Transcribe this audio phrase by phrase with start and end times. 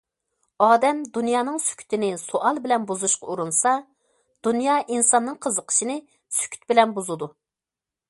[0.67, 3.77] ئادەم دۇنيانىڭ سۈكۈتىنى سوئال بىلەن بۇزۇشقا ئۇرۇنسا،
[4.49, 6.03] دۇنيا ئىنساننىڭ قىزىقىشىنى
[6.41, 7.35] سۈكۈت بىلەن بۇزىدۇ.